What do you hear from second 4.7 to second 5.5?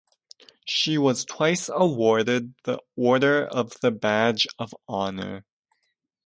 Honor.